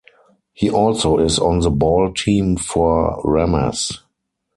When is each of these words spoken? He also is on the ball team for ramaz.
He 0.53 0.67
also 0.67 1.19
is 1.19 1.37
on 1.37 1.59
the 1.59 1.69
ball 1.69 2.11
team 2.11 2.57
for 2.57 3.21
ramaz. 3.23 3.99